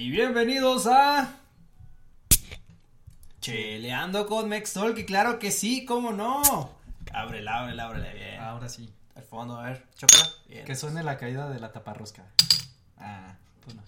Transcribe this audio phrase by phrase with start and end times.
[0.00, 1.40] Y bienvenidos a
[3.40, 6.70] Cheleando con Mextol, que claro que sí, cómo no.
[7.12, 8.40] Ábrele, ábrele, ábrele bien.
[8.40, 8.88] Ahora sí.
[9.16, 10.18] Al fondo, a ver, choca.
[10.48, 10.64] Bien.
[10.64, 12.26] Que suene la caída de la taparrosca.
[12.96, 13.34] Ah,
[13.64, 13.82] pues no.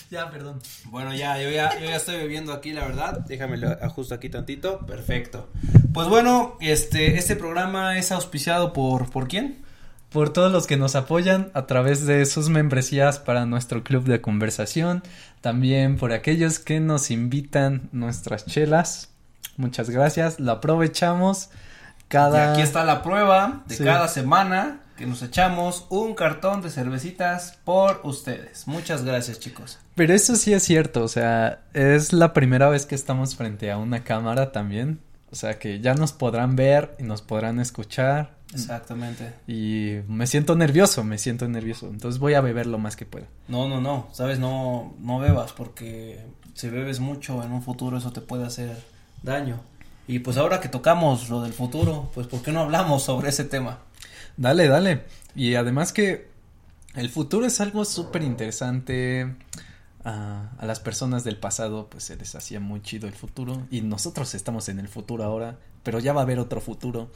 [0.10, 0.60] ya, perdón.
[0.86, 3.20] Bueno, ya yo, ya, yo ya estoy bebiendo aquí, la verdad.
[3.20, 4.84] Déjame lo ajusto aquí tantito.
[4.86, 5.50] Perfecto.
[5.94, 9.64] Pues bueno, este, este programa es auspiciado por, ¿por quién?
[10.12, 14.20] Por todos los que nos apoyan a través de sus membresías para nuestro club de
[14.20, 15.02] conversación.
[15.40, 19.08] También por aquellos que nos invitan nuestras chelas.
[19.56, 20.38] Muchas gracias.
[20.38, 21.50] Lo aprovechamos.
[22.08, 22.48] Cada...
[22.48, 23.84] Y aquí está la prueba de Sí.
[23.84, 28.68] cada semana que nos echamos un cartón de cervecitas por ustedes.
[28.68, 29.78] Muchas gracias, chicos.
[29.94, 33.78] Pero eso sí es cierto, o sea, es la primera vez que estamos frente a
[33.78, 35.00] una cámara también.
[35.30, 38.30] O sea, que ya nos podrán ver y nos podrán escuchar.
[38.52, 39.34] Exactamente.
[39.46, 41.88] Y me siento nervioso, me siento nervioso.
[41.88, 43.26] Entonces voy a beber lo más que pueda.
[43.48, 46.20] No, no, no, sabes, no, no bebas porque
[46.54, 48.76] si bebes mucho en un futuro eso te puede hacer
[49.22, 49.60] daño.
[50.06, 53.44] Y pues ahora que tocamos lo del futuro, pues ¿por qué no hablamos sobre ese
[53.44, 53.78] tema?
[54.36, 55.04] Dale, dale.
[55.34, 56.28] Y además que
[56.94, 59.34] el futuro es algo súper interesante.
[60.04, 63.66] Ah, a las personas del pasado pues se les hacía muy chido el futuro.
[63.70, 65.58] Y nosotros estamos en el futuro ahora.
[65.82, 67.10] Pero ya va a haber otro futuro.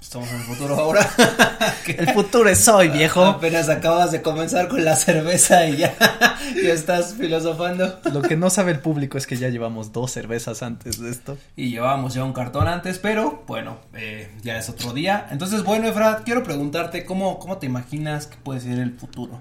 [0.00, 1.08] Estamos en el futuro ahora.
[1.86, 3.24] El futuro es hoy, viejo.
[3.24, 5.94] Apenas acabas de comenzar con la cerveza y ya,
[6.62, 8.00] ya estás filosofando.
[8.12, 11.38] Lo que no sabe el público es que ya llevamos dos cervezas antes de esto.
[11.56, 15.26] Y llevábamos ya un cartón antes, pero bueno, eh, ya es otro día.
[15.30, 19.40] Entonces, bueno, Efra, quiero preguntarte cómo, cómo te imaginas que puede ser el futuro.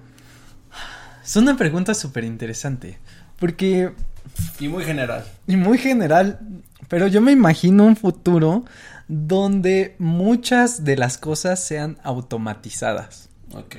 [1.24, 3.00] Es una pregunta súper interesante.
[3.40, 3.92] Porque,
[4.60, 5.26] Y muy general.
[5.48, 6.40] y muy general,
[6.88, 8.66] pero yo me imagino un futuro
[9.08, 13.30] donde muchas de las cosas sean automatizadas.
[13.54, 13.76] Ok,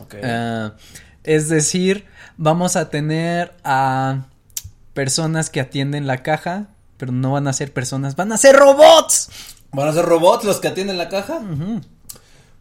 [0.00, 0.14] ok.
[0.22, 0.72] Ah,
[1.24, 4.26] es decir, vamos a tener a
[4.94, 9.30] personas que atienden la caja, pero no van a ser personas, van a ser robots.
[9.72, 11.40] ¿Van a ser robots los que atienden la caja?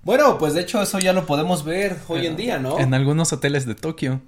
[0.04, 2.80] Bueno, pues de hecho eso ya lo podemos ver hoy en día, ¿no?
[2.80, 4.22] En algunos hoteles de Tokio.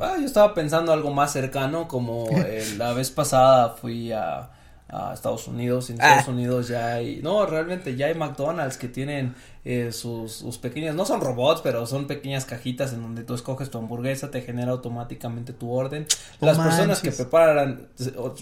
[0.00, 4.50] Ah, yo estaba pensando algo más cercano, como eh, la vez pasada fui a,
[4.92, 6.10] a Estados Unidos, y en Ah.
[6.18, 10.94] Estados Unidos ya hay, no, realmente ya hay McDonald's que tienen eh, sus, sus pequeñas,
[10.94, 14.72] no son robots, pero son pequeñas cajitas en donde tú escoges tu hamburguesa, te genera
[14.72, 16.06] automáticamente tu orden.
[16.40, 17.88] Las personas que preparan,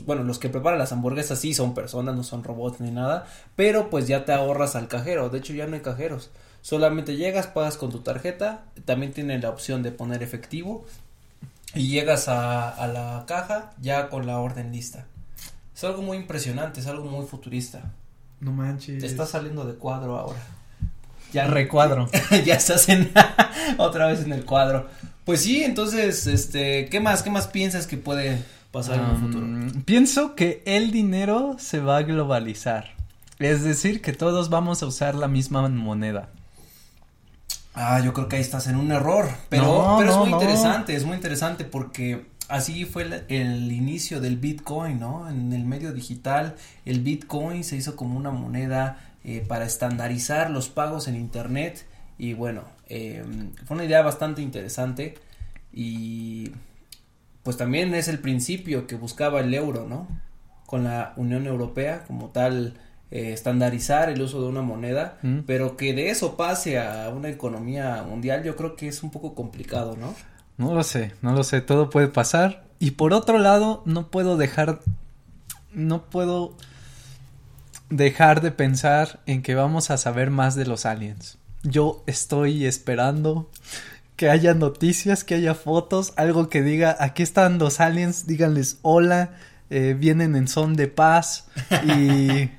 [0.06, 3.88] bueno, los que preparan las hamburguesas sí son personas, no son robots ni nada, pero
[3.88, 6.31] pues ya te ahorras al cajero, de hecho ya no hay cajeros.
[6.62, 10.84] Solamente llegas, pagas con tu tarjeta, también tienen la opción de poner efectivo
[11.75, 15.06] y llegas a, a la caja ya con la orden lista.
[15.80, 17.80] Es algo muy impresionante, es algo muy futurista.
[18.38, 19.00] No manches.
[19.00, 20.38] Te estás saliendo de cuadro ahora.
[21.32, 22.06] ya recuadro.
[22.44, 23.10] ya estás en
[23.78, 24.88] otra vez en el cuadro.
[25.24, 27.22] Pues sí, entonces, este, ¿qué más?
[27.22, 29.82] ¿Qué más piensas que puede pasar en el futuro?
[29.86, 32.90] Pienso que el dinero se va a globalizar.
[33.38, 36.28] Es decir, que todos vamos a usar la misma moneda.
[37.72, 40.42] Ah, yo creo que ahí estás en un error, pero, No, pero es muy no.
[40.42, 45.28] interesante, es muy interesante porque así fue el, el inicio del Bitcoin, ¿no?
[45.31, 50.69] En el medio digital, el Bitcoin se hizo como una moneda eh, para estandarizar los
[50.69, 51.87] pagos en Internet
[52.19, 53.25] y bueno, eh,
[53.66, 55.15] fue una idea bastante interesante
[55.72, 56.50] y
[57.43, 60.06] pues también es el principio que buscaba el euro, ¿no?
[60.67, 62.75] Con la Unión Europea como tal.
[63.12, 65.41] eh, estandarizar el uso de una moneda Mm.
[65.44, 69.34] pero que de eso pase a una economía mundial, yo creo que es un poco
[69.34, 70.15] complicado, ¿no?
[70.60, 72.65] No lo sé, no lo sé, todo puede pasar.
[72.78, 74.81] Y por otro lado, no puedo dejar,
[75.72, 76.54] no puedo
[77.88, 81.38] dejar de pensar en que vamos a saber más de los aliens.
[81.62, 83.49] Yo estoy esperando
[84.16, 89.31] que haya noticias, que haya fotos, algo que diga, aquí están los aliens, díganles hola,
[89.70, 91.47] eh, vienen en son de paz
[91.87, 92.50] y,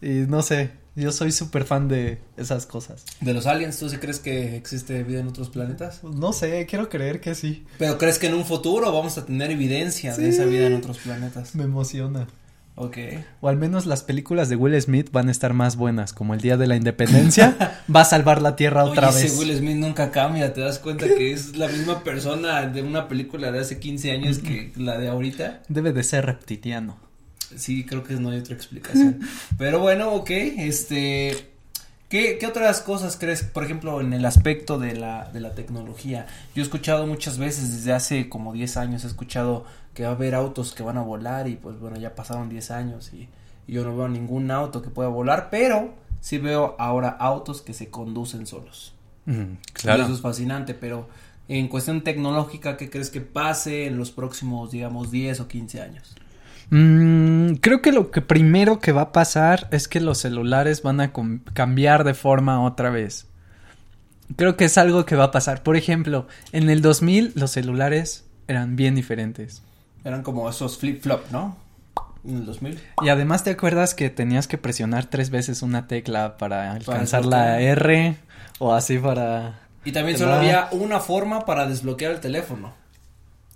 [0.00, 3.04] y no sé, yo soy súper fan de esas cosas.
[3.20, 6.04] De los aliens, ¿tú sí crees que existe vida en otros planetas?
[6.04, 7.64] No sé, quiero creer que sí.
[7.78, 10.98] Pero crees que en un futuro vamos a tener evidencia de esa vida en otros
[10.98, 11.54] planetas.
[11.54, 12.26] Me emociona.
[12.74, 12.96] Ok.
[13.42, 16.40] O al menos las películas de Will Smith van a estar más buenas, como el
[16.40, 19.32] Día de la Independencia va a salvar la Tierra otra Oye, vez.
[19.32, 23.08] ese Will Smith nunca cambia, te das cuenta que es la misma persona de una
[23.08, 25.62] película de hace 15 años que la de ahorita.
[25.68, 26.96] Debe de ser reptiliano.
[27.56, 29.20] Sí, creo que no hay otra explicación.
[29.58, 31.50] Pero bueno, ok, este,
[32.08, 36.26] ¿qué, qué otras cosas crees, por ejemplo, en el aspecto de la, de la tecnología?
[36.54, 39.64] Yo he escuchado muchas veces, desde hace como 10 años, he escuchado
[39.94, 42.70] que va a haber autos que van a volar y pues bueno, ya pasaron 10
[42.70, 43.28] años y,
[43.66, 47.74] y yo no veo ningún auto que pueda volar, pero sí veo ahora autos que
[47.74, 48.94] se conducen solos.
[49.26, 49.54] Mm,
[49.98, 51.08] Y eso es fascinante, pero
[51.48, 56.14] en cuestión tecnológica, ¿qué crees que pase en los próximos, digamos, 10 o 15 años?
[56.70, 61.00] Mm, creo que lo que primero que va a pasar es que los celulares van
[61.00, 61.12] a
[61.52, 63.26] cambiar de forma otra vez.
[64.36, 65.62] Creo que es algo que va a pasar.
[65.62, 69.62] Por ejemplo, en el 2000 los celulares eran bien diferentes.
[70.04, 71.56] Eran como esos flip-flop, ¿no?
[72.24, 72.80] En el 2000.
[73.02, 77.60] Y además te acuerdas que tenías que presionar tres veces una tecla para alcanzar la
[77.60, 78.16] R
[78.58, 79.60] o así para...
[79.84, 82.72] Y también solo había una forma para desbloquear el teléfono.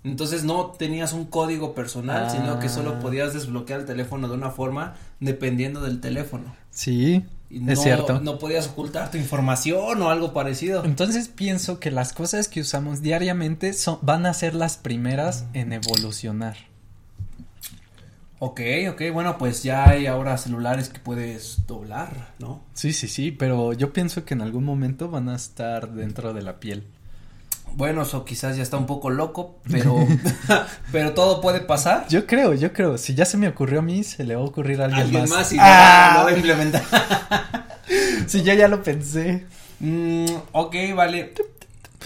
[0.07, 2.99] Entonces no tenías un código personal, sino que solo ah.
[2.99, 6.55] podías desbloquear el teléfono de una forma dependiendo del teléfono.
[6.71, 8.19] Sí, es cierto.
[8.21, 10.83] No podías ocultar tu información o algo parecido.
[10.85, 15.73] Entonces pienso que las cosas que usamos diariamente son, van a ser las primeras en
[15.73, 16.57] evolucionar.
[18.39, 18.61] Ok,
[18.91, 22.61] ok, bueno, pues ya hay ahora celulares que puedes doblar, ¿no?
[22.73, 26.43] Sí, sí, sí, pero yo pienso que en algún momento van a estar dentro de
[26.43, 26.83] la piel.
[27.75, 29.95] Bueno, eso quizás ya está un poco loco, pero,
[30.91, 32.07] pero todo puede pasar.
[32.09, 32.97] Yo creo, yo creo.
[32.97, 35.29] Si ya se me ocurrió a mí, se le va a ocurrir a alguien, ¿Alguien
[35.29, 35.51] más.
[35.53, 36.15] y ¡Ah!
[36.17, 36.83] lo va a implementar.
[38.27, 39.45] si yo ya lo pensé.
[39.79, 41.33] Mm, ok, vale.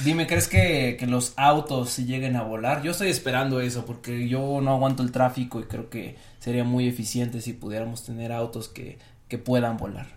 [0.03, 2.81] Dime, ¿crees que, que los autos si lleguen a volar?
[2.81, 6.87] Yo estoy esperando eso porque yo no aguanto el tráfico y creo que sería muy
[6.87, 8.97] eficiente si pudiéramos tener autos que,
[9.27, 10.07] que puedan volar.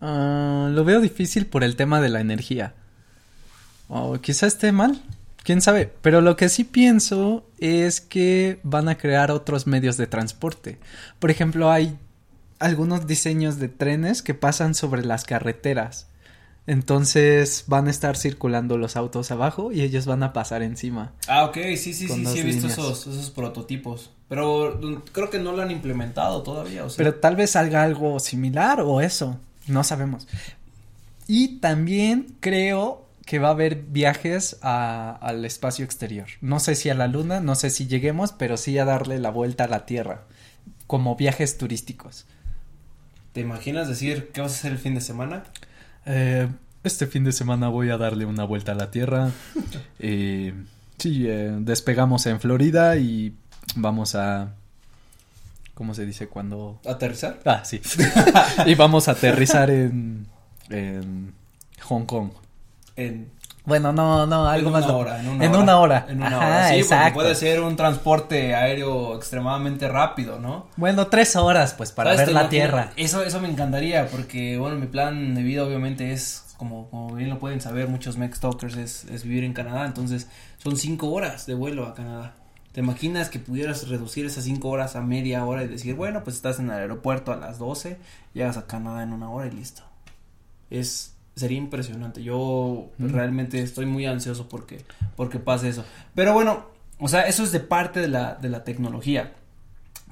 [0.00, 2.74] Ah, lo veo difícil por el tema de la energía.
[3.94, 5.02] O quizá esté mal,
[5.44, 5.92] quién sabe.
[6.00, 10.78] Pero lo que sí pienso es que van a crear otros medios de transporte.
[11.18, 11.98] Por ejemplo, hay
[12.58, 16.06] algunos diseños de trenes que pasan sobre las carreteras.
[16.66, 21.12] Entonces van a estar circulando los autos abajo y ellos van a pasar encima.
[21.28, 24.10] Ah, ok, sí, sí, sí, sí he visto esos, esos prototipos.
[24.30, 26.86] Pero creo que no lo han implementado todavía.
[26.86, 26.96] O sea.
[26.96, 29.38] Pero tal vez salga algo similar o eso.
[29.66, 30.26] No sabemos.
[31.28, 36.26] Y también creo que va a haber viajes al espacio exterior.
[36.40, 39.30] No sé si a la luna, no sé si lleguemos, pero sí a darle la
[39.30, 40.24] vuelta a la Tierra,
[40.86, 42.26] como viajes turísticos.
[43.32, 45.44] ¿Te imaginas decir qué vas a hacer el fin de semana?
[46.04, 46.48] Eh,
[46.84, 49.30] este fin de semana voy a darle una vuelta a la Tierra.
[49.98, 50.52] eh,
[50.98, 53.34] sí, eh, despegamos en Florida y
[53.76, 54.54] vamos a...
[55.74, 56.80] ¿Cómo se dice cuando...
[56.86, 57.40] ¿Aterrizar?
[57.46, 57.80] Ah, sí.
[58.66, 60.26] y vamos a aterrizar en,
[60.68, 61.32] en
[61.80, 62.30] Hong Kong.
[62.96, 63.32] En
[63.64, 64.84] bueno, no, no, algo en más.
[64.84, 66.06] Una hora, en una hora.
[66.08, 66.68] En una hora.
[66.68, 67.14] Sí, exacto.
[67.14, 70.66] puede ser un transporte aéreo extremadamente rápido, ¿no?
[70.76, 72.90] Bueno, tres horas, pues, para ver la Tierra.
[72.96, 77.30] Eso, eso me encantaría, porque, bueno, mi plan de vida obviamente es, como, como bien
[77.30, 79.86] lo pueden saber muchos Mex Talkers, es, es vivir en Canadá.
[79.86, 80.28] Entonces,
[80.58, 82.34] son cinco horas de vuelo a Canadá.
[82.72, 86.36] ¿Te imaginas que pudieras reducir esas cinco horas a media hora y decir, bueno, pues
[86.36, 87.98] estás en el aeropuerto a las doce,
[88.32, 89.82] llegas a Canadá en una hora y listo?
[90.70, 92.22] Es sería impresionante.
[92.22, 94.84] Yo realmente estoy muy ansioso porque,
[95.16, 95.84] porque pase eso.
[96.14, 96.66] Pero bueno,
[96.98, 99.32] o sea, eso es de parte de la, de la tecnología.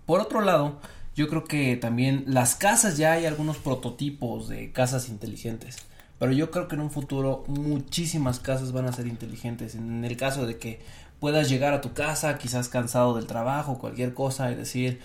[0.06, 0.80] Por otro lado,
[1.14, 5.76] yo creo que también las casas ya hay algunos prototipos de casas inteligentes.
[6.18, 9.74] Pero yo creo que en un futuro muchísimas casas van a ser inteligentes.
[9.74, 10.80] En el caso de que
[11.18, 15.00] puedas llegar a tu casa, quizás cansado del trabajo, cualquier cosa, y decir,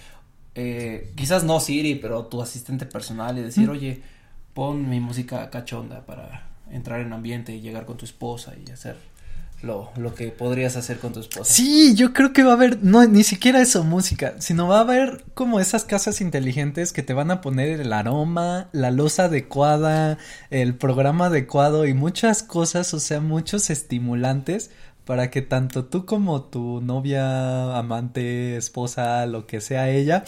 [0.56, 4.02] eh, quizás no Siri, pero tu asistente personal, y decir, oye,
[4.56, 8.96] pon mi música cachonda para entrar en ambiente y llegar con tu esposa y hacer
[9.62, 11.54] lo, lo que podrías hacer con tu esposa.
[11.54, 14.82] Sí, yo creo que va a haber, no, ni siquiera eso, música, sino va a
[14.82, 20.18] haber como esas casas inteligentes que te van a poner el aroma, la luz adecuada,
[20.50, 24.72] el programa adecuado y muchas cosas, o sea, muchos estimulantes
[25.04, 30.24] para que tanto tú como tu novia, amante, esposa, lo que sea ella,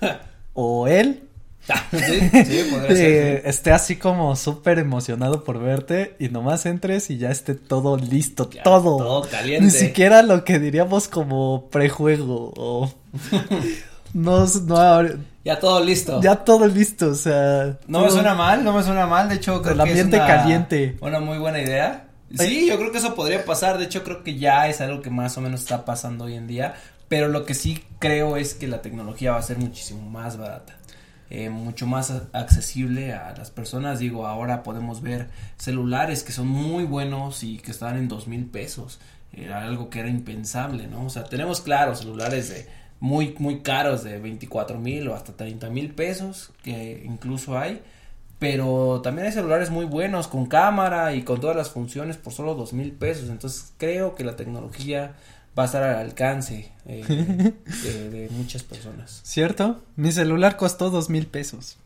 [0.52, 1.27] o él,
[1.90, 7.18] sí, sí, podría ser, esté así como súper emocionado por verte y nomás entres y
[7.18, 8.96] ya esté todo listo, todo.
[8.98, 9.64] Todo caliente.
[9.64, 12.92] Ni siquiera lo que diríamos como prejuego o...
[14.14, 15.08] no, no,
[15.48, 16.20] ya todo listo.
[16.20, 17.78] Ya todo listo, o sea.
[17.86, 20.26] No me suena mal, no me suena mal, de hecho creo el ambiente es una,
[20.26, 20.98] caliente.
[21.00, 22.08] Una muy buena idea.
[22.36, 25.08] Sí, yo creo que eso podría pasar, de hecho creo que ya es algo que
[25.08, 26.74] más o menos está pasando hoy en día,
[27.08, 30.77] pero lo que sí creo es que la tecnología va a ser muchísimo más barata.
[31.30, 33.98] Eh, mucho más accesible a las personas.
[33.98, 38.46] Digo, ahora podemos ver celulares que son muy buenos y que están en dos mil
[38.46, 38.98] pesos.
[39.32, 41.04] Era algo que era impensable, ¿no?
[41.04, 42.66] O sea, tenemos claro celulares de
[43.00, 47.82] muy, muy caros de 24 mil o hasta 30 mil pesos, que incluso hay.
[48.38, 52.54] Pero también hay celulares muy buenos con cámara y con todas las funciones por solo
[52.54, 53.28] dos mil pesos.
[53.28, 55.14] Entonces creo que la tecnología
[55.58, 57.04] va a estar al alcance eh,
[58.12, 59.20] de, muchas personas.
[59.24, 59.80] ¿Cierto?
[59.96, 61.76] Mi celular costó dos mil pesos.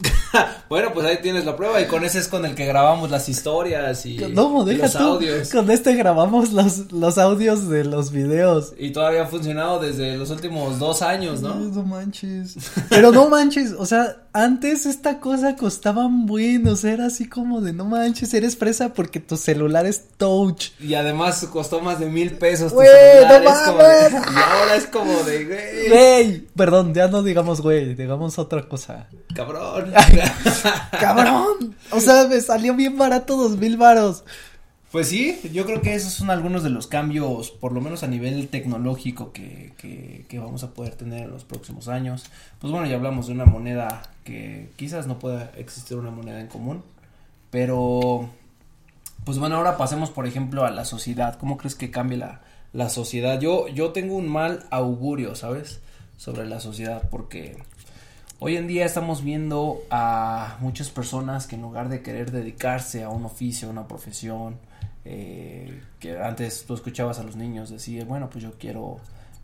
[0.68, 3.28] bueno, pues ahí tienes la prueba y con ese es con el que grabamos las
[3.28, 5.50] historias y, no, y deja los tú, audios.
[5.50, 8.72] Con este grabamos los, los audios de los videos.
[8.78, 11.54] Y todavía ha funcionado desde los últimos dos años, ¿no?
[11.54, 12.56] Ay, no manches.
[12.88, 17.28] Pero no manches, o sea, antes esta cosa costaba un buen, o sea, era así
[17.28, 20.70] como de no manches, eres fresa porque tu celular es touch.
[20.80, 22.72] Y además costó más de mil pesos.
[22.72, 22.88] Güey,
[23.26, 24.12] no es como de- mames.
[24.32, 29.08] y ahora es como de, güey, Güey, perdón, ya no digamos güey, digamos otra cosa.
[29.34, 29.92] cabrón.
[31.00, 34.24] Cabrón, o sea, me salió bien barato dos mil varos.
[34.90, 38.06] Pues sí, yo creo que esos son algunos de los cambios, por lo menos a
[38.06, 42.24] nivel tecnológico, que, que, vamos a poder tener en los próximos años.
[42.58, 46.46] Pues bueno, ya hablamos de una moneda que quizás no pueda existir una moneda en
[46.46, 46.82] común,
[47.50, 48.30] pero
[49.24, 51.36] pues bueno, ahora pasemos por ejemplo a la sociedad.
[51.38, 52.40] ¿Cómo crees que cambie la,
[52.72, 53.38] la sociedad?
[53.38, 55.80] Yo, yo tengo un mal augurio, ¿sabes?
[56.16, 57.58] Sobre la sociedad, porque
[58.40, 63.08] Hoy en día estamos viendo a muchas personas que en lugar de querer dedicarse a
[63.08, 64.58] un oficio, a una profesión,
[65.10, 68.98] eh, que antes tú escuchabas a los niños decir, bueno, pues yo quiero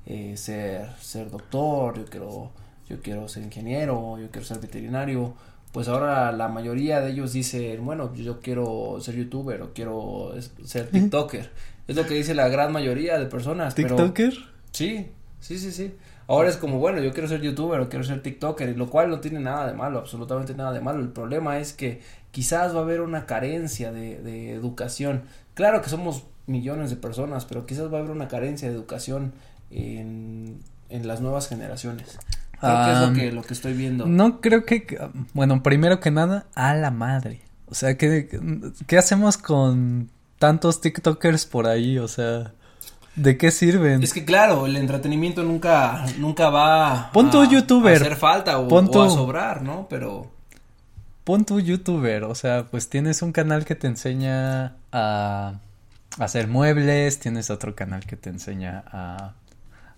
[0.06, 2.50] eh, ser, ser doctor, yo quiero,
[2.88, 5.32] yo quiero ser ingeniero, yo quiero ser veterinario,
[5.72, 10.90] pues ahora la mayoría de ellos dicen, bueno, yo quiero ser youtuber o quiero ser
[10.90, 11.50] tiktoker.
[11.88, 13.74] Es lo que dice la gran mayoría de personas.
[13.74, 14.34] pero- ¿TikToker?
[14.70, 15.06] Sí,
[15.40, 15.94] sí, sí, sí.
[16.26, 19.10] Ahora es como, bueno, yo quiero ser youtuber o quiero ser tiktoker, y lo cual
[19.10, 21.00] no tiene nada de malo, absolutamente nada de malo.
[21.00, 22.00] El problema es que
[22.30, 25.22] quizás va a haber una carencia de, de educación.
[25.54, 29.32] Claro que somos millones de personas, pero quizás va a haber una carencia de educación
[29.70, 32.18] en, en las nuevas generaciones.
[32.60, 34.06] Creo que es lo Am, que, lo que estoy viendo.
[34.06, 34.86] No creo que,
[35.34, 37.42] bueno, primero que nada, a la madre.
[37.66, 38.28] O sea, ¿qué,
[38.86, 41.98] qué hacemos con tantos TikTokers por ahí?
[41.98, 42.54] O sea,
[43.16, 44.02] ¿de qué sirven?
[44.02, 47.94] Es que claro, el entretenimiento nunca, nunca va Pon tu a, youtuber.
[47.94, 49.86] a hacer falta o, Pon o a sobrar, ¿no?
[49.88, 50.30] Pero
[51.24, 55.54] Pon tu youtuber, o sea, pues tienes un canal que te enseña a
[56.18, 59.32] hacer muebles, tienes otro canal que te enseña a,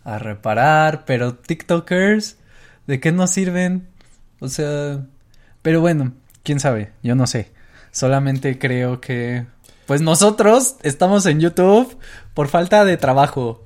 [0.04, 2.36] a reparar, pero TikTokers,
[2.86, 3.88] ¿de qué nos sirven?
[4.38, 5.00] O sea,
[5.62, 6.12] pero bueno,
[6.44, 7.50] quién sabe, yo no sé.
[7.90, 9.46] Solamente creo que,
[9.86, 11.96] pues nosotros estamos en YouTube
[12.34, 13.62] por falta de trabajo.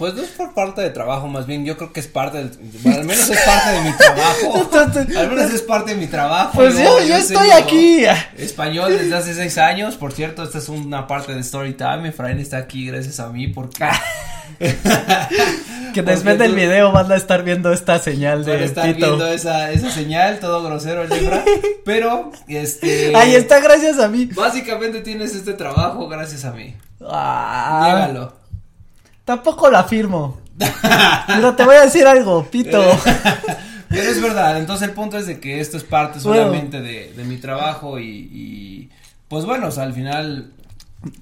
[0.00, 2.50] Pues no es por parte de trabajo, más bien yo creo que es parte del,
[2.82, 4.70] bueno, al menos es parte de mi trabajo.
[5.18, 6.52] al menos es parte de mi trabajo.
[6.54, 8.04] Pues yo, yo estoy aquí.
[8.38, 12.56] Español desde hace seis años, por cierto, esta es una parte de Storytime, Efraín está
[12.56, 13.84] aquí gracias a mí porque
[15.94, 18.86] Que después del tú- video van a estar viendo esta señal van a de estar
[18.94, 19.06] pito.
[19.08, 21.42] viendo esa, esa señal, todo grosero, Libra,
[21.84, 23.14] pero este...
[23.16, 24.26] Ahí está, gracias a mí.
[24.26, 26.76] Básicamente tienes este trabajo gracias a mí.
[27.08, 28.32] Ah, Niégalo.
[29.24, 30.38] Tampoco la firmo.
[31.26, 32.82] Pero te voy a decir algo, pito.
[33.88, 36.42] Pero es verdad, entonces el punto es de que esto es parte Bueno.
[36.42, 38.90] solamente de, de mi trabajo y, y,
[39.28, 40.52] pues bueno, o sea, al final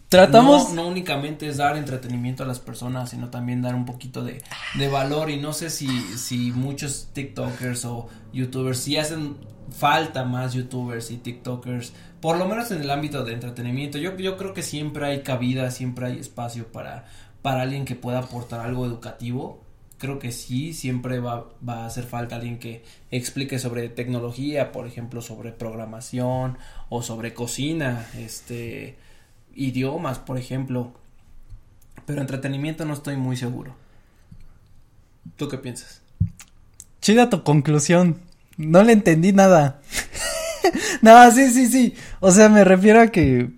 [0.08, 0.72] Tratamos.
[0.72, 4.42] no, únicamente es dar entretenimiento a las personas, sino también dar un poquito de,
[4.74, 9.36] de valor y no sé si, si muchos TikTokers o YouTubers, si hacen
[9.70, 14.36] falta más YouTubers y TikTokers, por lo menos en el ámbito de entretenimiento, yo, yo
[14.36, 17.06] creo que siempre hay cabida, siempre hay espacio para,
[17.42, 19.62] para alguien que pueda aportar algo educativo.
[19.98, 24.86] Creo que sí, siempre va, va a hacer falta alguien que explique sobre tecnología, por
[24.86, 26.56] ejemplo, sobre programación
[26.88, 28.96] o sobre cocina, este,
[29.58, 30.92] idiomas, por ejemplo.
[32.06, 33.74] Pero entretenimiento no estoy muy seguro.
[35.36, 36.00] ¿Tú qué piensas?
[37.02, 38.18] Chida tu conclusión.
[38.56, 39.82] No le entendí nada.
[41.02, 41.94] no, sí, sí, sí.
[42.20, 43.50] O sea, me refiero a que.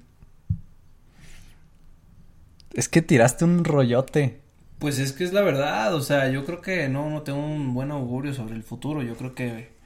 [2.73, 4.41] Es que tiraste un rollote.
[4.79, 7.75] Pues es que es la verdad, o sea, yo creo que no, no tengo un
[7.75, 9.80] buen augurio sobre el futuro, yo creo que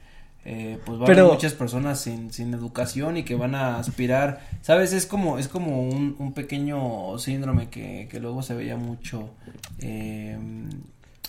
[0.45, 4.41] eh, pues va a haber muchas personas sin, sin educación y que van a aspirar,
[4.61, 9.31] sabes, es como, es como un, un pequeño síndrome que, que luego se veía mucho
[9.79, 10.37] eh,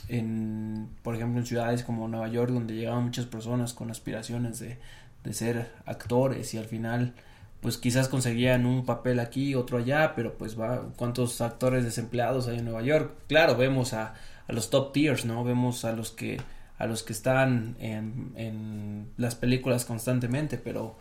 [0.08, 4.76] en, por ejemplo, en ciudades como Nueva York, donde llegaban muchas personas con aspiraciones de,
[5.24, 7.14] de ser actores y al final
[7.60, 12.58] pues quizás conseguían un papel aquí, otro allá, pero pues va, ¿cuántos actores desempleados hay
[12.58, 13.14] en Nueva York?
[13.28, 14.14] Claro, vemos a,
[14.46, 15.42] a los top tiers, ¿no?
[15.42, 16.38] Vemos a los que,
[16.78, 20.96] a los que están en, en las películas constantemente, pero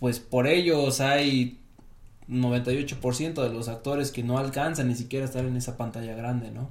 [0.00, 1.58] pues por ellos hay
[2.28, 6.68] 98% de los actores que no alcanzan ni siquiera estar en esa pantalla grande, ¿no?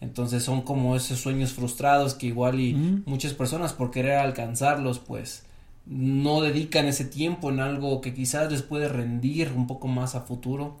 [0.00, 3.02] Entonces son como esos sueños frustrados que igual y Mm.
[3.06, 5.44] muchas personas por querer alcanzarlos pues
[5.86, 10.22] no dedican ese tiempo en algo que quizás les puede rendir un poco más a
[10.22, 10.78] futuro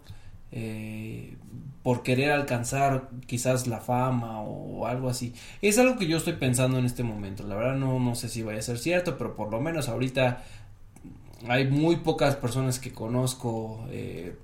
[0.52, 1.36] eh,
[1.82, 5.34] por querer alcanzar quizás la fama o algo así.
[5.62, 7.42] Es algo que yo estoy pensando en este momento.
[7.46, 10.42] La verdad no, no sé si vaya a ser cierto, pero por lo menos ahorita
[11.48, 14.36] hay muy pocas personas que conozco eh,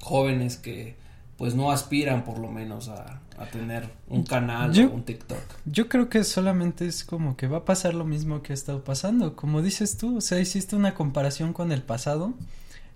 [0.00, 0.96] jóvenes que
[1.36, 5.38] pues no aspiran por lo menos a, a tener un canal Yo- o un TikTok.
[5.64, 8.84] Yo creo que solamente es como que va a pasar lo mismo que ha estado
[8.84, 9.34] pasando.
[9.34, 12.34] Como dices tú, o sea, hiciste una comparación con el pasado.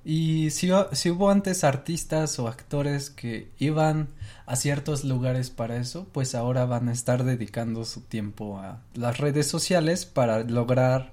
[0.08, 4.06] Y si, si hubo antes artistas o actores que iban
[4.46, 9.18] a ciertos lugares para eso, pues ahora van a estar dedicando su tiempo a las
[9.18, 11.10] redes sociales para lograr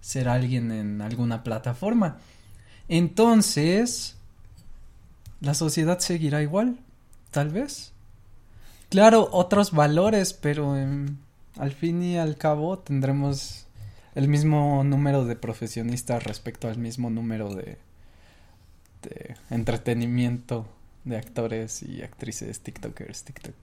[0.00, 2.18] ser alguien en alguna plataforma.
[2.88, 4.16] Entonces,
[5.40, 6.80] la sociedad seguirá igual,
[7.30, 7.92] tal vez.
[8.88, 11.16] Claro, otros valores, pero em,
[11.58, 13.66] al fin y al cabo tendremos
[14.16, 17.78] el mismo número de profesionistas respecto al mismo número de,
[19.02, 20.66] de entretenimiento
[21.04, 23.54] de actores y actrices, tiktokers, tiktok,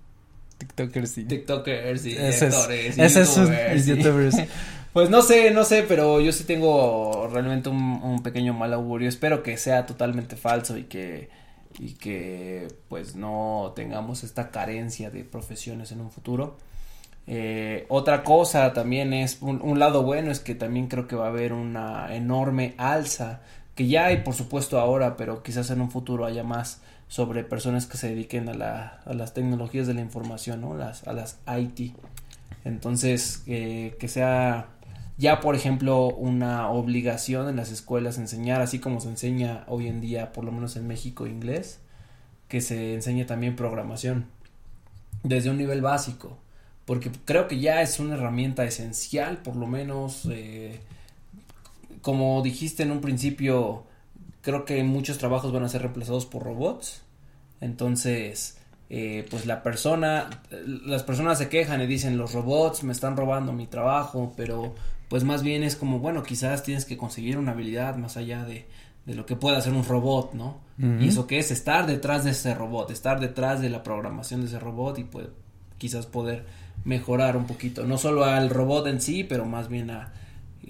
[0.58, 1.26] tiktokers y...
[1.26, 4.36] TikTokers y Ese actores y es youtubers, y y- youtubers.
[4.92, 9.08] Pues no sé, no sé, pero yo sí tengo realmente un, un pequeño mal augurio.
[9.08, 11.30] Espero que sea totalmente falso y que
[11.78, 16.58] y que pues no tengamos esta carencia de profesiones en un futuro.
[17.28, 21.26] Eh, otra cosa también es un, un lado bueno es que también creo que va
[21.26, 23.42] a haber una enorme alza
[23.80, 27.86] que ya hay por supuesto ahora, pero quizás en un futuro haya más sobre personas
[27.86, 30.76] que se dediquen a, la, a las tecnologías de la información, ¿no?
[30.76, 31.96] Las, a las IT.
[32.66, 34.68] Entonces, eh, que sea
[35.18, 40.02] ya, por ejemplo, una obligación en las escuelas enseñar, así como se enseña hoy en
[40.02, 41.80] día, por lo menos en México, inglés,
[42.50, 44.26] que se enseñe también programación
[45.24, 46.38] desde un nivel básico,
[46.84, 50.82] porque creo que ya es una herramienta esencial, por lo menos, eh,
[52.02, 53.84] como dijiste en un principio,
[54.42, 57.02] creo que muchos trabajos van a ser reemplazados por robots,
[57.62, 58.58] entonces,
[58.90, 60.30] eh, pues la persona,
[60.86, 64.74] las personas se quejan y dicen los robots me están robando mi trabajo, pero
[65.10, 68.66] pues más bien es como, bueno, quizás tienes que conseguir una habilidad más allá de,
[69.06, 70.70] de lo que pueda hacer un robot, ¿no?
[71.02, 74.48] Y eso que es estar detrás de ese robot, estar detrás de la programación de
[74.48, 75.28] ese robot y pues
[75.78, 76.46] quizás poder
[76.86, 80.14] mejorar un poquito, no solo al robot en sí, pero más bien a,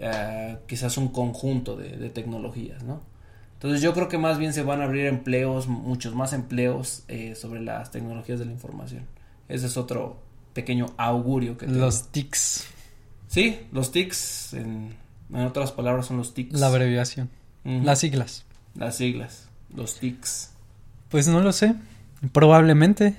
[0.03, 3.01] a quizás un conjunto de, de tecnologías, ¿no?
[3.53, 7.35] Entonces yo creo que más bien se van a abrir empleos, muchos más empleos eh,
[7.35, 9.05] sobre las tecnologías de la información.
[9.49, 10.21] Ese es otro
[10.53, 11.79] pequeño augurio que tengo.
[11.79, 12.67] Los tics,
[13.27, 14.95] Sí, los TICs, en,
[15.31, 16.59] en otras palabras son los TICs.
[16.59, 17.29] la abreviación,
[17.63, 18.45] las siglas.
[18.75, 20.51] Las siglas, los TICs.
[21.09, 21.75] Pues no lo sé,
[22.31, 23.15] probablemente.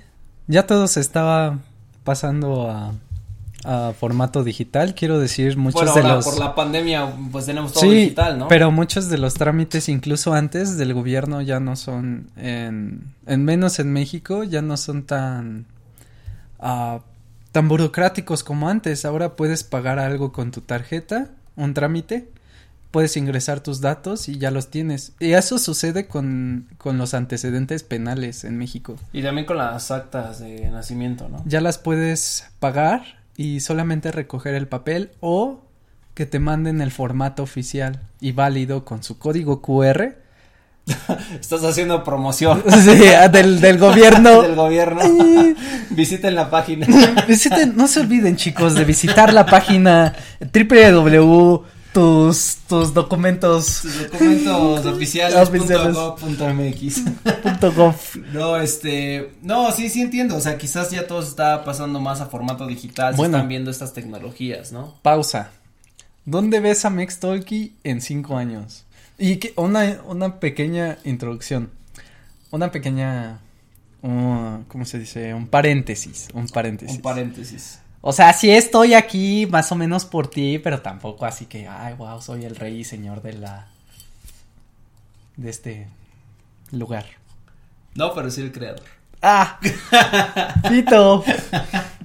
[0.48, 1.60] Ya todo se estaba
[2.02, 2.94] pasando a,
[3.64, 6.24] a formato digital, quiero decir, muchos bueno, de los...
[6.24, 8.48] por la pandemia pues tenemos todo sí, digital, ¿no?
[8.48, 13.78] pero muchos de los trámites, incluso antes del gobierno, ya no son, en, en menos
[13.78, 15.66] en México, ya no son tan,
[16.58, 17.00] ah,
[17.52, 19.04] tan burocráticos como antes.
[19.04, 22.28] Ahora puedes pagar algo con tu tarjeta, un trámite,
[22.90, 25.12] puedes ingresar tus datos y ya los tienes.
[25.20, 28.96] Y eso sucede con, con los antecedentes penales en México.
[29.12, 31.42] Y también con las actas de nacimiento, ¿no?
[31.46, 35.62] Ya las puedes pagar y solamente recoger el papel o
[36.12, 40.16] que te manden el formato oficial y válido con su código QR.
[41.40, 44.42] Estás haciendo promoción Sí, ah, del, del gobierno.
[44.42, 45.00] del gobierno.
[45.88, 46.86] Visiten la página.
[47.26, 54.86] Visiten, no se olviden chicos de visitar la página www tus, tus documentos Sus documentos
[54.86, 55.36] oficiales.
[55.48, 55.96] Oficiales.
[55.96, 57.00] punto gov punto MX.
[57.42, 57.96] punto gov.
[58.32, 62.20] No, este, no, sí, sí entiendo, o sea, quizás ya todo se está pasando más
[62.20, 63.32] a formato digital, Bueno.
[63.32, 64.94] se están viendo estas tecnologías, ¿no?
[65.02, 65.50] Pausa.
[66.24, 68.84] ¿Dónde ves a Mex Talkie en cinco años?
[69.18, 71.70] Y que una, una pequeña introducción.
[72.52, 73.40] Una pequeña.
[74.02, 75.34] uh, ¿Cómo se dice?
[75.34, 76.28] Un paréntesis.
[76.34, 76.96] Un paréntesis.
[76.96, 77.79] Un paréntesis.
[78.02, 81.94] O sea, sí estoy aquí más o menos por ti, pero tampoco así que, ay,
[81.94, 83.68] wow, soy el rey y señor de la.
[85.36, 85.88] de este
[86.70, 87.04] lugar.
[87.94, 88.99] No, pero sí el creador.
[89.22, 89.58] ¡Ah!
[90.68, 91.24] ¡Pito!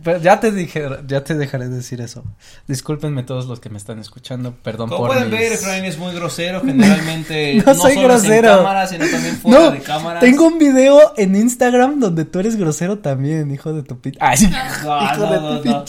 [0.04, 2.24] Pero ya te dije, ya te dejaré decir eso.
[2.68, 5.98] Discúlpenme todos los que me están escuchando, perdón Como por pueden mis- ver, Efraín es
[5.98, 8.52] muy grosero, generalmente No no, soy solo grosero.
[8.52, 10.20] en cámara, sino también fuera No, de cámara.
[10.20, 14.20] tengo un video en Instagram donde tú eres grosero también, hijo de tu pinche.
[14.22, 14.38] Ay,
[14.84, 15.86] No, hijo de tu.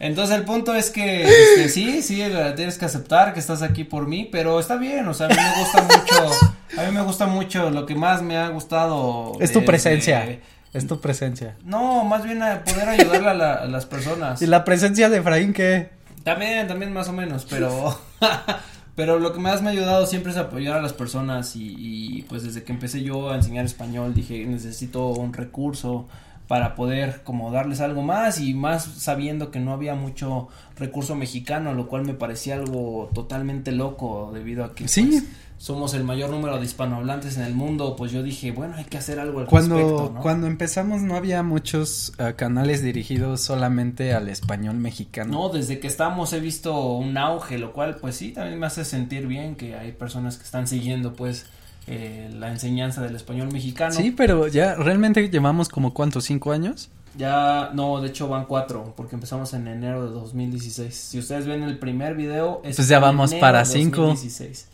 [0.00, 3.84] Entonces el punto es que este, sí, sí, eh, tienes que aceptar que estás aquí
[3.84, 7.02] por mí, pero está bien, o sea, a mí me gusta mucho, a mí me
[7.02, 9.34] gusta mucho, lo que más me ha gustado.
[9.40, 10.38] Es tu presencia.
[10.72, 11.56] Es tu presencia.
[11.64, 14.40] No, más bien a poder ayudarle a, la- a las personas.
[14.42, 15.90] ¿Y la presencia de Efraín qué?
[16.22, 17.98] También, también más o menos, pero
[18.94, 22.22] pero lo que más me ha ayudado siempre es apoyar a las personas y, y,
[22.22, 26.06] pues desde que empecé yo a enseñar español dije necesito un recurso
[26.50, 31.74] para poder como darles algo más y más sabiendo que no había mucho recurso mexicano,
[31.74, 35.06] lo cual me parecía algo totalmente loco debido a que sí.
[35.12, 35.24] Pues,
[35.58, 38.98] somos el mayor número de hispanohablantes en el mundo, pues yo dije, bueno, hay que
[38.98, 40.20] hacer algo al cuando, respecto, ¿no?
[40.22, 45.30] Cuando empezamos no había muchos uh, canales dirigidos solamente al español mexicano.
[45.30, 48.84] No, desde que estamos he visto un auge, lo cual pues sí, también me hace
[48.84, 51.46] sentir bien que hay personas que están siguiendo pues
[51.92, 53.92] eh, la enseñanza del español mexicano.
[53.92, 56.88] Sí, pero ya realmente llevamos como cuántos, cinco años.
[57.16, 60.94] Ya, no, de hecho van cuatro, porque empezamos en enero de 2016.
[60.94, 64.02] Si ustedes ven el primer video, es pues ya vamos para cinco.
[64.02, 64.68] 2016.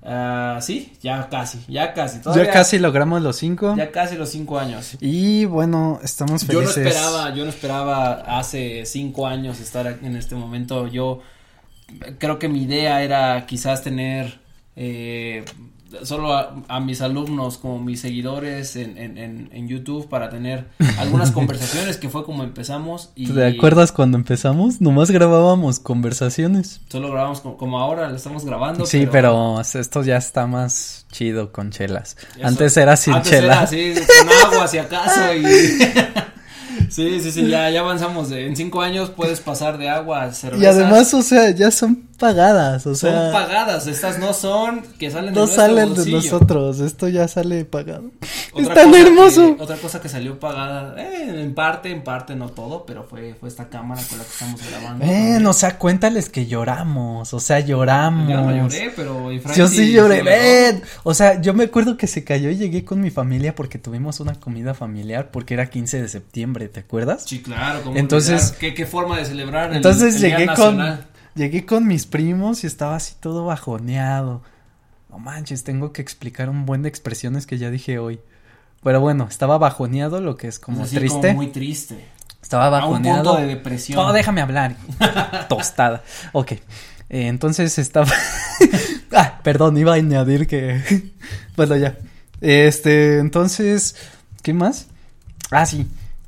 [0.00, 2.20] Uh, sí, ya casi, ya casi.
[2.20, 3.76] Todavía, ya casi logramos los cinco.
[3.76, 4.96] Ya casi los cinco años.
[5.00, 6.74] Y bueno, estamos felices.
[6.74, 10.88] Yo no esperaba, yo no esperaba hace cinco años estar en este momento.
[10.88, 11.20] Yo
[12.18, 14.41] creo que mi idea era quizás tener
[14.76, 15.44] eh,
[16.02, 21.30] solo a, a, mis alumnos como mis seguidores en, en, en, YouTube para tener algunas
[21.30, 24.80] conversaciones que fue como empezamos y ¿Te acuerdas cuando empezamos?
[24.80, 26.80] Nomás grabábamos conversaciones.
[26.88, 28.86] Solo grabamos como, como ahora lo estamos grabando.
[28.86, 29.56] Sí, pero...
[29.62, 29.80] pero...
[29.80, 32.16] esto ya está más chido con chelas.
[32.42, 33.52] Antes era sin antes chela.
[33.54, 35.42] Era así, con agua si acaso y
[36.92, 38.28] Sí, sí, sí, ya, ya avanzamos.
[38.28, 40.62] De, en cinco años puedes pasar de agua a cerveza.
[40.62, 43.32] Y además, o sea, ya son pagadas, o sea.
[43.32, 46.18] Son pagadas, estas no son que salen de No salen bolsillo.
[46.20, 48.12] de nosotros, esto ya sale pagado.
[48.52, 49.56] Otra es tan hermoso.
[49.56, 53.34] Que, otra cosa que salió pagada, eh, en parte, en parte, no todo, pero fue,
[53.34, 55.04] fue esta cámara con la que estamos grabando.
[55.04, 58.30] Ven, o sea, cuéntales que lloramos, o sea, lloramos.
[58.30, 59.32] Yo no lloré, pero.
[59.32, 60.80] Yo sí lloré, ven.
[61.02, 64.20] O sea, yo me acuerdo que se cayó y llegué con mi familia porque tuvimos
[64.20, 67.24] una comida familiar porque era 15 de septiembre, ¿te acuerdas?
[67.26, 67.80] Sí, claro.
[67.82, 71.11] ¿cómo entonces, ¿Qué, ¿qué, forma de celebrar entonces el, el llegué Día con?
[71.34, 74.42] Llegué con mis primos y estaba así todo bajoneado.
[75.10, 78.20] No manches, tengo que explicar un buen de expresiones que ya dije hoy.
[78.82, 81.28] Pero bueno, estaba bajoneado, lo que es como es decir, triste.
[81.28, 82.04] Como muy triste.
[82.42, 83.18] Estaba bajoneado.
[83.18, 84.04] A un punto de depresión.
[84.04, 84.76] No, déjame hablar.
[85.48, 86.02] Tostada.
[86.32, 86.52] Ok.
[86.52, 86.60] Eh,
[87.28, 88.08] entonces estaba.
[89.12, 91.12] ah, perdón, iba a añadir que.
[91.56, 91.96] bueno, ya.
[92.40, 93.94] Este, entonces.
[94.42, 94.88] ¿Qué más?
[95.50, 95.86] Ah, sí.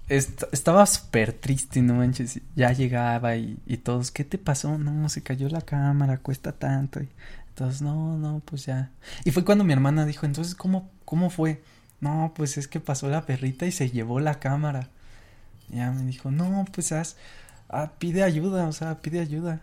[0.08, 2.40] Est estaba súper triste, no manches.
[2.54, 4.78] Ya llegaba y, y, todos, ¿qué te pasó?
[4.78, 7.00] No, se cayó la cámara, cuesta tanto.
[7.00, 7.08] Y
[7.48, 8.90] entonces, no, no, pues ya.
[9.24, 11.62] Y fue cuando mi hermana dijo, entonces, ¿cómo, cómo fue?
[12.00, 14.88] No, pues es que pasó la perrita y se llevó la cámara.
[15.70, 17.16] Y ya me dijo, no, pues haz,
[17.70, 19.62] ah, pide ayuda, o sea, pide ayuda.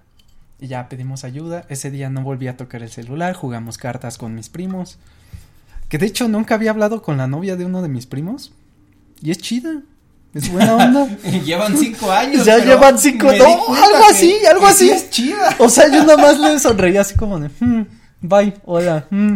[0.60, 1.66] Y ya pedimos ayuda.
[1.70, 4.98] Ese día no volví a tocar el celular, jugamos cartas con mis primos.
[5.90, 8.54] Que de hecho nunca había hablado con la novia de uno de mis primos.
[9.22, 9.84] Y es chida.
[10.34, 11.08] Es buena onda.
[11.46, 12.46] llevan cinco años.
[12.46, 13.32] Ya llevan cinco.
[13.34, 14.86] No, algo así, algo así.
[14.86, 15.56] Sí es chida.
[15.60, 17.86] O sea, yo nada más le sonreía así como de, hmm,
[18.22, 19.36] bye, hola, hmm.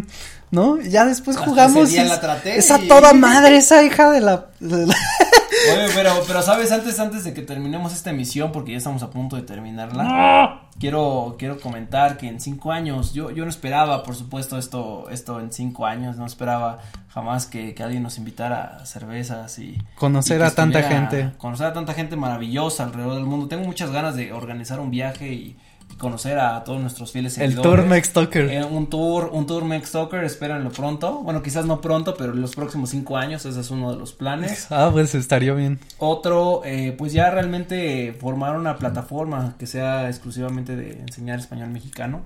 [0.52, 0.80] ¿No?
[0.80, 1.90] Y ya después Hasta jugamos.
[1.90, 2.88] Ese día la traté esa y...
[2.88, 4.46] toda madre, esa hija de la.
[4.60, 4.96] De la...
[5.74, 9.10] Oye, pero, pero sabes, antes, antes de que terminemos esta emisión, porque ya estamos a
[9.10, 14.16] punto de terminarla, quiero, quiero comentar que en cinco años, yo, yo no esperaba, por
[14.16, 18.86] supuesto, esto, esto en cinco años, no esperaba jamás que, que alguien nos invitara a
[18.86, 23.48] cervezas y conocer y a tanta gente, conocer a tanta gente maravillosa alrededor del mundo.
[23.48, 25.58] Tengo muchas ganas de organizar un viaje y
[25.98, 27.58] conocer a todos nuestros fieles seguidores.
[27.58, 28.50] El tour Talker.
[28.52, 31.20] Eh, un tour, un tour Mex Talker, espérenlo pronto.
[31.24, 34.14] Bueno, quizás no pronto, pero en los próximos cinco años, ese es uno de los
[34.14, 34.68] planes.
[34.76, 35.80] Ah, pues estaría bien.
[36.00, 42.24] Otro, eh, pues ya realmente formar una plataforma que sea exclusivamente de enseñar español mexicano.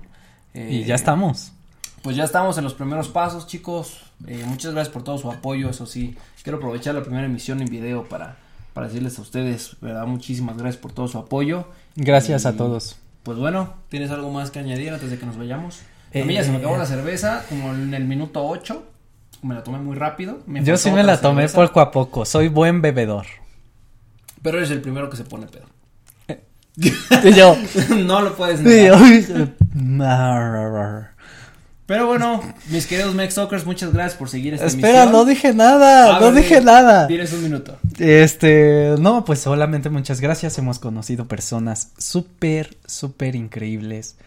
[0.52, 1.52] Eh, y ya estamos.
[2.02, 4.00] Pues ya estamos en los primeros pasos, chicos.
[4.26, 6.16] Eh, muchas gracias por todo su apoyo, eso sí.
[6.42, 8.36] Quiero aprovechar la primera emisión en video para,
[8.72, 10.06] para decirles a ustedes, ¿verdad?
[10.06, 11.68] Muchísimas gracias por todo su apoyo.
[11.96, 12.96] Gracias y, a todos.
[13.22, 15.80] Pues bueno, ¿tienes algo más que añadir antes de que nos vayamos?
[16.14, 18.86] A mí ya se me acabó la cerveza, como en el minuto 8.
[19.42, 20.40] Me la tomé muy rápido.
[20.46, 21.68] Me Yo sí me la tomé cerveza.
[21.68, 22.24] poco a poco.
[22.24, 23.26] Soy buen bebedor.
[24.42, 25.66] Pero eres el primero que se pone pedo.
[26.76, 27.56] y yo.
[27.96, 28.98] no lo puedes negar.
[31.90, 35.10] Pero bueno, mis queridos Mex Talkers, muchas gracias por seguir esta Espera, emisión.
[35.12, 37.08] no dije nada, no dije nada.
[37.08, 37.78] Tienes un minuto.
[37.98, 40.56] Este, no, pues solamente muchas gracias.
[40.56, 44.18] Hemos conocido personas súper, súper increíbles.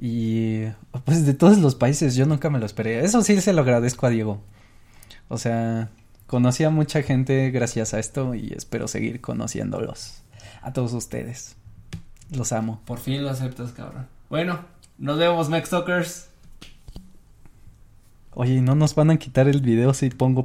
[0.00, 0.64] Y
[1.04, 3.04] pues de todos los países, yo nunca me lo esperé.
[3.04, 4.42] Eso sí se lo agradezco a Diego.
[5.28, 5.90] O sea,
[6.26, 10.22] conocí a mucha gente gracias a esto y espero seguir conociéndolos.
[10.60, 11.54] A todos ustedes.
[12.32, 12.80] Los amo.
[12.84, 14.08] Por fin lo aceptas, cabrón.
[14.28, 14.58] Bueno,
[14.98, 16.31] nos vemos, Mex Talkers.
[18.34, 20.40] Oye, ¿no nos van a quitar el video si pongo